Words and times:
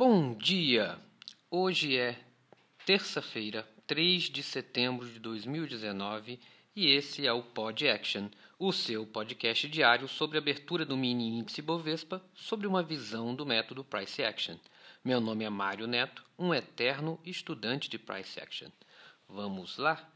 Bom 0.00 0.32
dia! 0.32 0.96
Hoje 1.50 1.98
é 1.98 2.16
terça-feira, 2.86 3.68
3 3.84 4.30
de 4.30 4.44
setembro 4.44 5.04
de 5.08 5.18
2019 5.18 6.38
e 6.76 6.86
esse 6.86 7.26
é 7.26 7.32
o 7.32 7.42
Pod 7.42 7.88
Action, 7.88 8.28
o 8.60 8.72
seu 8.72 9.04
podcast 9.04 9.68
diário 9.68 10.06
sobre 10.06 10.38
a 10.38 10.40
abertura 10.40 10.86
do 10.86 10.96
mini 10.96 11.40
índice 11.40 11.60
Bovespa 11.60 12.22
sobre 12.32 12.68
uma 12.68 12.80
visão 12.80 13.34
do 13.34 13.44
método 13.44 13.82
Price 13.82 14.22
Action. 14.22 14.56
Meu 15.04 15.20
nome 15.20 15.44
é 15.44 15.50
Mário 15.50 15.88
Neto, 15.88 16.24
um 16.38 16.54
eterno 16.54 17.18
estudante 17.24 17.90
de 17.90 17.98
Price 17.98 18.38
Action. 18.38 18.68
Vamos 19.28 19.78
lá? 19.78 20.08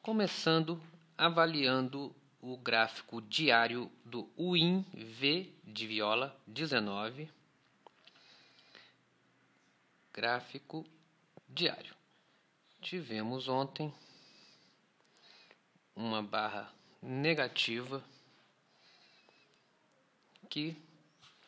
Começando 0.00 0.80
avaliando 1.16 2.14
o 2.40 2.56
gráfico 2.56 3.20
diário 3.20 3.90
do 4.04 4.30
UIN 4.36 4.86
V 4.94 5.52
de 5.64 5.88
viola 5.88 6.40
19 6.46 7.28
gráfico 10.12 10.84
diário. 11.48 11.94
Tivemos 12.80 13.48
ontem 13.48 13.92
uma 15.94 16.22
barra 16.22 16.72
negativa 17.02 18.04
que, 20.48 20.76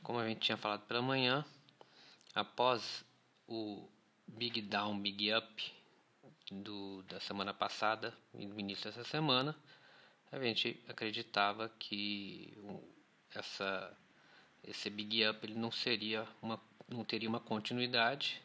como 0.02 0.18
a 0.18 0.28
gente 0.28 0.40
tinha 0.40 0.56
falado 0.56 0.86
pela 0.86 1.00
manhã, 1.00 1.44
após 2.34 3.04
o 3.46 3.88
Big 4.26 4.60
Down, 4.62 5.00
Big 5.00 5.32
Up 5.34 5.72
do, 6.50 7.02
da 7.04 7.20
semana 7.20 7.54
passada 7.54 8.16
e 8.34 8.46
do 8.46 8.58
início 8.58 8.84
dessa 8.84 9.04
semana, 9.04 9.56
a 10.32 10.38
gente 10.38 10.82
acreditava 10.88 11.68
que 11.78 12.56
essa, 13.34 13.96
esse 14.62 14.90
Big 14.90 15.26
Up 15.28 15.44
ele 15.44 15.54
não 15.54 15.70
seria 15.70 16.26
uma, 16.42 16.60
não 16.88 17.04
teria 17.04 17.28
uma 17.28 17.40
continuidade 17.40 18.40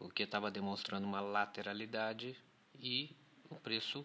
porque 0.00 0.22
estava 0.22 0.50
demonstrando 0.50 1.06
uma 1.06 1.20
lateralidade 1.20 2.34
e 2.74 3.14
o 3.50 3.54
preço 3.54 4.02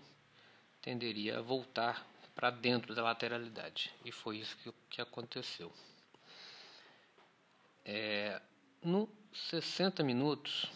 tenderia 0.81 1.39
a 1.39 1.41
voltar 1.41 2.05
para 2.35 2.51
dentro 2.51 2.93
da 2.93 3.01
lateralidade. 3.01 3.93
E 4.03 4.11
foi 4.11 4.39
isso 4.39 4.57
que, 4.57 4.73
que 4.89 5.01
aconteceu. 5.01 5.71
É, 7.85 8.41
no 8.83 9.09
60 9.33 10.03
minutos, 10.03 10.69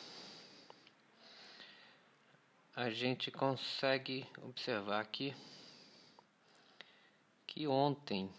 a 2.73 2.89
gente 2.89 3.29
consegue 3.29 4.25
observar 4.41 5.01
aqui 5.01 5.35
que 7.45 7.67
ontem 7.67 8.31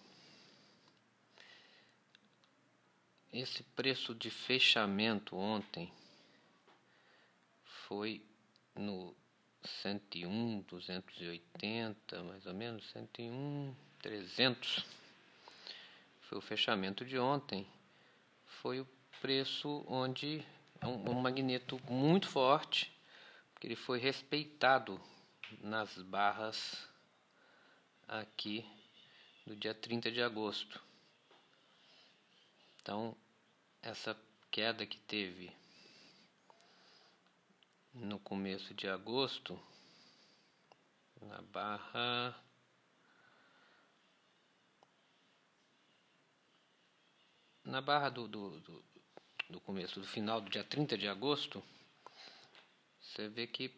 esse 3.31 3.63
preço 3.63 4.15
de 4.15 4.31
fechamento 4.31 5.37
ontem 5.37 5.93
foi 7.91 8.25
no 8.77 9.13
101, 9.83 10.61
280, 10.61 12.23
mais 12.23 12.47
ou 12.47 12.55
menos, 12.55 12.89
101, 12.91 13.75
300. 14.01 14.87
Foi 16.21 16.39
o 16.39 16.41
fechamento 16.41 17.05
de 17.05 17.19
ontem. 17.19 17.67
Foi 18.47 18.79
o 18.79 18.87
preço 19.21 19.85
onde 19.89 20.41
é 20.81 20.87
um, 20.87 21.11
um 21.11 21.21
magneto 21.21 21.81
muito 21.91 22.29
forte, 22.29 22.97
porque 23.53 23.67
ele 23.67 23.75
foi 23.75 23.99
respeitado 23.99 25.01
nas 25.61 26.01
barras 26.01 26.89
aqui 28.07 28.65
no 29.45 29.57
dia 29.57 29.75
30 29.75 30.13
de 30.13 30.23
agosto. 30.23 30.81
Então, 32.81 33.17
essa 33.83 34.17
queda 34.49 34.87
que 34.87 35.01
teve 35.01 35.59
no 37.93 38.19
começo 38.19 38.73
de 38.75 38.89
agosto, 38.89 39.59
na 41.21 41.43
barra 41.43 42.35
na 47.65 47.81
barra 47.81 48.09
do, 48.09 48.27
do, 48.27 48.61
do, 48.61 48.85
do, 49.49 49.61
começo, 49.61 50.01
do 50.01 50.07
final 50.07 50.41
do 50.41 50.51
dia 50.51 50.65
30 50.65 50.99
de 50.99 51.07
agosto, 51.07 51.63
você 53.01 53.29
vê 53.29 53.47
que 53.47 53.73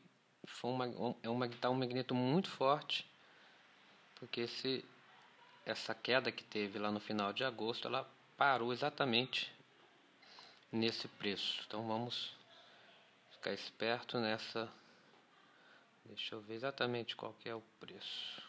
foi 0.47 0.71
uma, 0.71 0.87
é 1.23 1.29
um, 1.29 1.51
tá 1.51 1.69
um 1.69 1.75
magneto 1.75 2.15
muito 2.15 2.51
forte, 2.51 3.07
porque 4.15 4.43
esse, 4.43 4.85
essa 5.67 5.95
queda 5.95 6.33
que 6.33 6.45
teve 6.45 6.79
lá 6.79 6.91
no 6.91 7.01
final 7.01 7.33
de 7.33 7.45
agosto, 7.45 7.87
ela 7.87 8.09
parou 8.37 8.73
exatamente 8.73 9.53
nesse 10.71 11.07
preço. 11.09 11.63
Então 11.67 11.87
vamos 11.87 12.35
ficar 13.43 13.53
esperto 13.53 14.21
nessa. 14.21 14.73
Deixa 16.05 16.37
eu 16.37 16.41
ver 16.41 16.55
exatamente 16.55 17.17
qual 17.17 17.35
que 17.35 17.49
é 17.49 17.55
o 17.55 17.61
preço. 17.81 18.41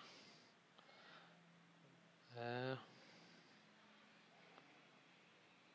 É 2.36 2.78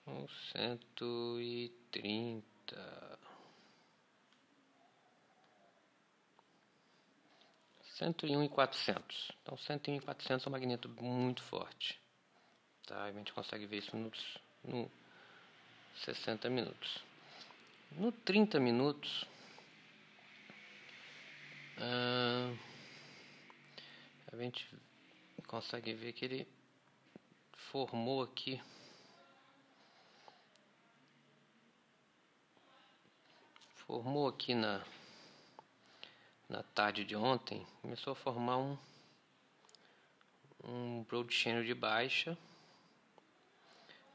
um 0.06 0.28
cento 0.52 1.40
e 1.40 1.68
trinta. 1.90 3.18
Cento 7.82 8.24
e 8.24 8.36
um 8.36 8.44
e 8.44 8.48
quatrocentos. 8.48 9.32
Então 9.42 9.58
cento 9.58 9.88
e 9.88 9.90
um 9.90 9.96
e 9.96 10.00
quatrocentos 10.00 10.46
é 10.46 10.48
um 10.48 10.52
magneto 10.52 10.88
muito 10.88 11.42
forte. 11.42 12.00
Tá? 12.86 13.02
A 13.02 13.12
gente 13.12 13.32
consegue 13.32 13.66
ver 13.66 13.78
isso 13.78 13.96
nos 13.96 14.38
no 14.62 14.88
60 16.04 16.48
minutos. 16.48 17.07
No 17.92 18.12
30 18.12 18.60
minutos, 18.60 19.24
ah, 21.78 22.54
a 24.32 24.36
gente 24.36 24.68
consegue 25.46 25.94
ver 25.94 26.12
que 26.12 26.24
ele 26.24 26.46
formou 27.56 28.22
aqui 28.22 28.60
formou 33.86 34.28
aqui 34.28 34.54
na 34.54 34.84
na 36.48 36.62
tarde 36.62 37.04
de 37.04 37.16
ontem 37.16 37.66
começou 37.80 38.12
a 38.12 38.16
formar 38.16 38.58
um 38.58 38.78
um 40.62 41.02
broad 41.04 41.32
channel 41.32 41.64
de 41.64 41.74
baixa 41.74 42.36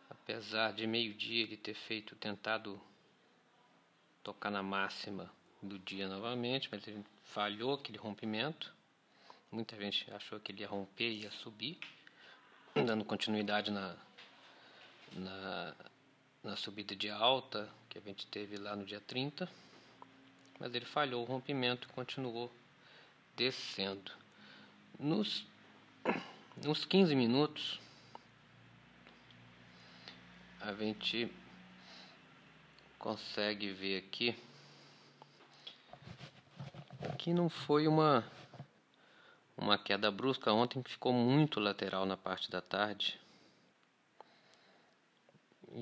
apesar 0.10 0.74
de 0.74 0.86
meio 0.86 1.14
dia 1.14 1.44
ele 1.44 1.58
ter 1.58 1.74
feito 1.74 2.16
tentado 2.16 2.80
tocar 4.24 4.50
na 4.50 4.64
máxima 4.64 5.30
do 5.62 5.78
dia 5.80 6.08
novamente, 6.08 6.70
mas 6.72 6.88
ele 6.88 7.06
falhou 7.26 7.74
aquele 7.74 7.98
rompimento. 7.98 8.74
Muita 9.52 9.76
gente 9.76 10.12
achou 10.14 10.40
que 10.40 10.52
ele 10.52 10.62
ia 10.62 10.68
romper 10.68 11.10
e 11.10 11.22
ia 11.24 11.32
subir, 11.32 11.78
dando 12.74 13.06
continuidade 13.06 13.70
na, 13.72 13.96
na, 15.14 15.76
na 16.44 16.56
subida 16.56 16.96
de 16.96 17.10
alta 17.10 17.70
que 17.90 17.98
a 17.98 18.02
gente 18.02 18.26
teve 18.28 18.58
lá 18.58 18.76
no 18.76 18.86
dia 18.86 19.02
30. 19.02 19.50
Mas 20.60 20.74
ele 20.74 20.86
falhou 20.86 21.24
o 21.24 21.26
rompimento 21.26 21.88
e 21.88 21.94
continuou 21.94 22.52
descendo. 23.36 24.12
Nos, 25.00 25.46
nos 26.64 26.86
15 26.86 27.16
minutos, 27.16 27.80
a 30.62 30.74
gente 30.74 31.30
consegue 33.04 33.74
ver 33.74 33.98
aqui 33.98 34.34
que 37.20 37.34
não 37.34 37.50
foi 37.50 37.86
uma 37.86 38.24
uma 39.58 39.78
queda 39.78 40.10
brusca. 40.10 40.54
Ontem 40.54 40.82
que 40.82 40.90
ficou 40.90 41.12
muito 41.12 41.60
lateral 41.60 42.06
na 42.06 42.16
parte 42.16 42.50
da 42.50 42.62
tarde. 42.62 43.20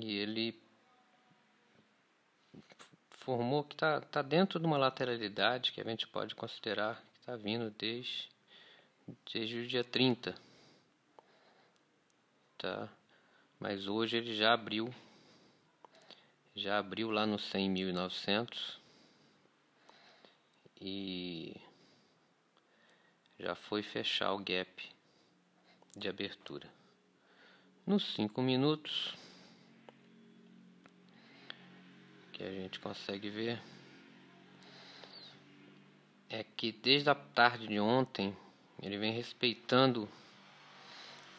E 0.00 0.16
ele 0.16 0.60
formou 3.10 3.62
que 3.62 3.74
está 3.76 4.00
tá 4.00 4.20
dentro 4.20 4.58
de 4.58 4.66
uma 4.66 4.76
lateralidade 4.76 5.70
que 5.70 5.80
a 5.80 5.84
gente 5.84 6.08
pode 6.08 6.34
considerar 6.34 7.00
que 7.14 7.20
está 7.20 7.36
vindo 7.36 7.70
desde, 7.78 8.28
desde 9.32 9.58
o 9.58 9.66
dia 9.68 9.84
30 9.84 10.34
tá? 12.58 12.88
Mas 13.60 13.86
hoje 13.86 14.16
ele 14.16 14.34
já 14.34 14.52
abriu 14.54 14.92
já 16.54 16.78
abriu 16.78 17.10
lá 17.10 17.26
no 17.26 17.36
100.900 17.36 18.76
e 20.80 21.56
já 23.38 23.54
foi 23.54 23.82
fechar 23.82 24.32
o 24.32 24.38
gap 24.38 24.90
de 25.96 26.08
abertura. 26.08 26.68
Nos 27.86 28.14
5 28.14 28.40
minutos 28.42 29.14
que 32.32 32.42
a 32.42 32.50
gente 32.50 32.78
consegue 32.80 33.30
ver 33.30 33.60
é 36.28 36.44
que 36.44 36.72
desde 36.72 37.10
a 37.10 37.14
tarde 37.14 37.66
de 37.66 37.78
ontem 37.78 38.36
ele 38.80 38.98
vem 38.98 39.12
respeitando 39.12 40.08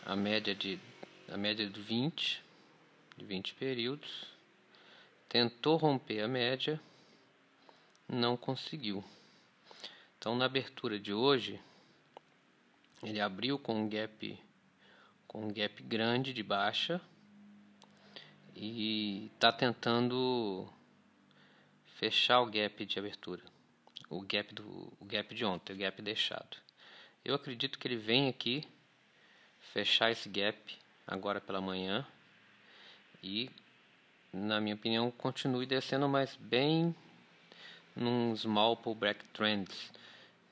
a 0.05 0.15
média 0.15 0.53
de 0.53 0.79
a 1.31 1.37
média 1.37 1.67
do 1.69 1.81
20 1.81 2.43
de 3.17 3.25
20 3.25 3.53
períodos 3.55 4.27
tentou 5.27 5.77
romper 5.77 6.21
a 6.21 6.27
média, 6.27 6.79
não 8.07 8.37
conseguiu. 8.37 9.03
Então, 10.17 10.35
na 10.35 10.45
abertura 10.45 10.99
de 10.99 11.13
hoje, 11.13 11.59
ele 13.01 13.19
abriu 13.19 13.59
com 13.59 13.75
um 13.75 13.89
gap 13.89 14.39
com 15.27 15.47
um 15.47 15.51
gap 15.51 15.81
grande 15.83 16.31
de 16.31 16.43
baixa 16.43 17.01
e 18.55 19.31
está 19.33 19.51
tentando 19.51 20.71
fechar 21.95 22.39
o 22.41 22.45
gap 22.45 22.85
de 22.85 22.99
abertura, 22.99 23.41
o 24.09 24.21
gap 24.21 24.53
do 24.53 24.93
o 24.99 25.05
gap 25.05 25.33
de 25.33 25.43
ontem, 25.43 25.73
o 25.73 25.77
gap 25.77 26.01
deixado. 26.01 26.57
Eu 27.25 27.33
acredito 27.35 27.79
que 27.79 27.87
ele 27.87 27.97
vem 27.97 28.29
aqui 28.29 28.67
fechar 29.73 30.11
esse 30.11 30.29
gap 30.29 30.77
agora 31.07 31.41
pela 31.41 31.59
manhã 31.59 32.05
e 33.23 33.49
na 34.33 34.59
minha 34.59 34.75
opinião 34.75 35.11
continue 35.11 35.67
descendo 35.67 36.09
mais 36.09 36.35
bem 36.35 36.95
num 37.95 38.35
small 38.35 38.75
pullback 38.75 39.23
trends 39.29 39.91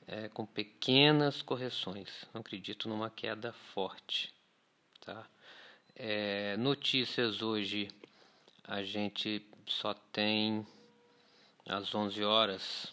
é, 0.06 0.28
com 0.28 0.46
pequenas 0.46 1.42
correções. 1.42 2.08
Não 2.32 2.40
acredito 2.40 2.88
numa 2.88 3.10
queda 3.10 3.52
forte. 3.74 4.32
Tá? 5.00 5.26
É, 5.96 6.56
notícias 6.56 7.42
hoje 7.42 7.90
a 8.64 8.84
gente 8.84 9.44
só 9.66 9.92
tem 10.12 10.64
às 11.66 11.92
11 11.92 12.22
horas 12.22 12.92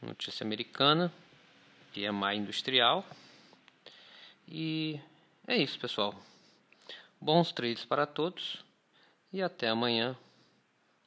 notícia 0.00 0.44
americana 0.44 1.12
PMI 1.92 2.36
industrial 2.36 3.04
e 4.48 4.98
é 5.46 5.56
isso 5.56 5.78
pessoal 5.78 6.14
bons 7.20 7.52
trades 7.52 7.84
para 7.84 8.06
todos 8.06 8.64
e 9.32 9.42
até 9.42 9.68
amanhã 9.68 10.16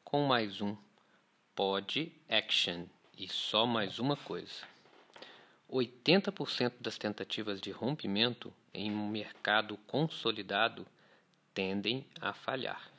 com 0.04 0.26
mais 0.26 0.62
um 0.62 0.78
Pod 1.54 2.12
Action 2.30 2.86
e 3.18 3.28
só 3.28 3.66
mais 3.66 4.00
uma 4.00 4.16
coisa 4.16 4.66
80% 5.70 6.74
das 6.80 6.98
tentativas 6.98 7.60
de 7.60 7.72
rompimento 7.72 8.54
em 8.74 8.92
um 8.92 9.10
mercado 9.10 9.76
consolidado 9.88 10.86
tendem 11.54 12.06
a 12.22 12.32
falhar. 12.32 12.93